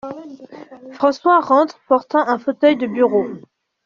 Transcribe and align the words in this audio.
François 0.93 1.41
rentre 1.41 1.79
portant 1.87 2.27
un 2.27 2.39
fauteuil 2.39 2.75
de 2.75 2.87
bureau. 2.87 3.27